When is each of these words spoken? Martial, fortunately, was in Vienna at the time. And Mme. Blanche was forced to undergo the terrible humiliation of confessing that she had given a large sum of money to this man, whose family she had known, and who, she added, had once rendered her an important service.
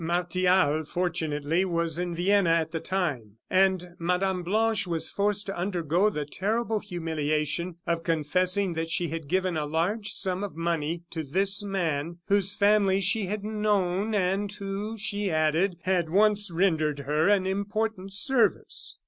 Martial, 0.03 0.83
fortunately, 0.83 1.63
was 1.63 1.99
in 1.99 2.15
Vienna 2.15 2.49
at 2.49 2.71
the 2.71 2.79
time. 2.79 3.37
And 3.51 3.89
Mme. 3.99 4.41
Blanche 4.41 4.87
was 4.87 5.11
forced 5.11 5.45
to 5.45 5.55
undergo 5.55 6.09
the 6.09 6.25
terrible 6.25 6.79
humiliation 6.79 7.75
of 7.85 8.03
confessing 8.03 8.73
that 8.73 8.89
she 8.89 9.09
had 9.09 9.27
given 9.27 9.55
a 9.55 9.67
large 9.67 10.09
sum 10.09 10.43
of 10.43 10.55
money 10.55 11.03
to 11.11 11.21
this 11.21 11.61
man, 11.61 12.17
whose 12.29 12.55
family 12.55 12.99
she 12.99 13.27
had 13.27 13.43
known, 13.43 14.15
and 14.15 14.51
who, 14.53 14.97
she 14.97 15.29
added, 15.29 15.77
had 15.83 16.09
once 16.09 16.49
rendered 16.49 17.01
her 17.01 17.29
an 17.29 17.45
important 17.45 18.11
service. 18.11 18.97